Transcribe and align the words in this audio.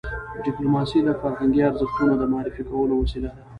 ډيپلوماسي 0.45 0.99
د 1.03 1.09
فرهنګي 1.21 1.61
ارزښتونو 1.69 2.13
د 2.17 2.23
معرفي 2.31 2.63
کولو 2.71 2.93
وسیله 3.01 3.29
ده. 3.35 3.43